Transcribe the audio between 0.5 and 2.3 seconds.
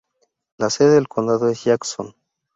La sede del condado es Jackson.